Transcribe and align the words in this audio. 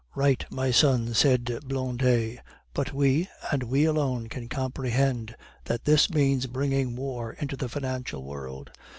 "Right, 0.15 0.43
my 0.49 0.71
son," 0.71 1.13
said 1.13 1.59
Blondet; 1.63 2.39
"but 2.73 2.91
we, 2.91 3.27
and 3.51 3.61
we 3.61 3.85
alone, 3.85 4.29
can 4.29 4.49
comprehend 4.49 5.35
that 5.65 5.85
this 5.85 6.09
means 6.09 6.47
bringing 6.47 6.95
war 6.95 7.33
into 7.33 7.55
the 7.55 7.69
financial 7.69 8.23
world. 8.23 8.71